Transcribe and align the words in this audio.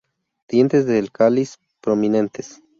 Dientes 0.47 0.87
del 0.87 1.11
cáliz 1.11 1.59
prominentes. 1.79 2.63